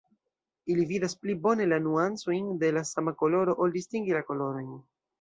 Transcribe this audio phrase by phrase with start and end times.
[0.75, 4.79] Ili vidas pli bone la nuancojn de la sama koloro, ol distingi la kolorojn.